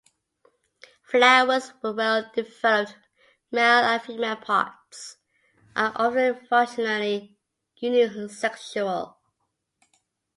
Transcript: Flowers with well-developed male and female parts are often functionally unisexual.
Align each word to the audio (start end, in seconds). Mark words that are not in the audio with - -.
Flowers 1.03 1.73
with 1.83 1.95
well-developed 1.95 2.95
male 3.51 3.83
and 3.85 4.01
female 4.01 4.35
parts 4.35 5.17
are 5.75 5.91
often 5.95 6.43
functionally 6.47 7.37
unisexual. 7.83 9.15